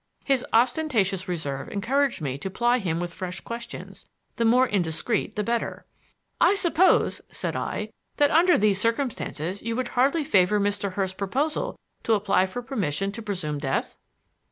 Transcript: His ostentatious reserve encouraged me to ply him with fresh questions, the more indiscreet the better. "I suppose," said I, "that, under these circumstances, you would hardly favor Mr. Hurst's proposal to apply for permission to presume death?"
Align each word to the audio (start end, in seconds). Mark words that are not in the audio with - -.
His 0.23 0.43
ostentatious 0.51 1.27
reserve 1.27 1.69
encouraged 1.69 2.21
me 2.21 2.35
to 2.39 2.49
ply 2.49 2.79
him 2.79 2.99
with 2.99 3.13
fresh 3.13 3.39
questions, 3.39 4.07
the 4.37 4.45
more 4.45 4.65
indiscreet 4.67 5.35
the 5.35 5.43
better. 5.43 5.85
"I 6.41 6.55
suppose," 6.55 7.21
said 7.31 7.55
I, 7.55 7.91
"that, 8.17 8.31
under 8.31 8.57
these 8.57 8.81
circumstances, 8.81 9.61
you 9.61 9.75
would 9.75 9.89
hardly 9.89 10.23
favor 10.23 10.59
Mr. 10.59 10.93
Hurst's 10.93 11.13
proposal 11.15 11.77
to 12.01 12.15
apply 12.15 12.47
for 12.47 12.63
permission 12.63 13.11
to 13.11 13.21
presume 13.21 13.59
death?" 13.59 13.99